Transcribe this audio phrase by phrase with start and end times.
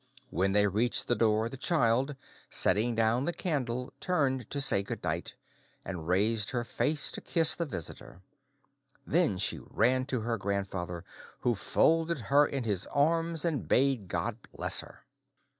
[0.31, 2.15] When they reached the door, the child,
[2.49, 5.35] setting down the candle, turned to say good night,
[5.85, 8.23] and raised her face to kiss the visitor.
[9.05, 11.05] Then she ran to her grandfather,
[11.41, 15.05] who folded her in his arms and bade God bless her.